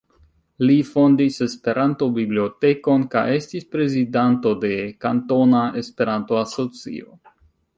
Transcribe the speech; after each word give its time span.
Li 0.67 0.75
fondis 0.91 1.35
Esperanto-bibliotekon, 1.45 3.03
kaj 3.15 3.23
estis 3.35 3.67
prezidanto 3.75 4.55
de 4.65 4.73
Kantona 5.07 5.61
Esperanto-Asocio. 5.83 7.17